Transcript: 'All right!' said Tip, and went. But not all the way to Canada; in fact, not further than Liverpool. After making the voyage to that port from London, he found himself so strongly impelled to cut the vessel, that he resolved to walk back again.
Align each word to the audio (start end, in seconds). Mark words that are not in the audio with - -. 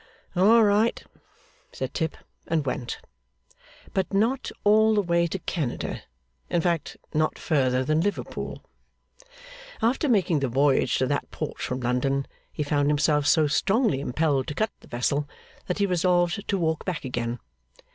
'All 0.35 0.63
right!' 0.63 1.03
said 1.71 1.93
Tip, 1.93 2.17
and 2.47 2.65
went. 2.65 2.97
But 3.93 4.11
not 4.11 4.49
all 4.63 4.95
the 4.95 5.01
way 5.03 5.27
to 5.27 5.37
Canada; 5.37 6.01
in 6.49 6.59
fact, 6.61 6.97
not 7.13 7.37
further 7.37 7.85
than 7.85 8.01
Liverpool. 8.01 8.63
After 9.79 10.09
making 10.09 10.39
the 10.39 10.47
voyage 10.47 10.97
to 10.97 11.05
that 11.05 11.29
port 11.29 11.59
from 11.59 11.81
London, 11.81 12.25
he 12.51 12.63
found 12.63 12.87
himself 12.87 13.27
so 13.27 13.45
strongly 13.45 13.99
impelled 13.99 14.47
to 14.47 14.55
cut 14.55 14.71
the 14.79 14.87
vessel, 14.87 15.29
that 15.67 15.77
he 15.77 15.85
resolved 15.85 16.47
to 16.47 16.57
walk 16.57 16.83
back 16.83 17.05
again. 17.05 17.37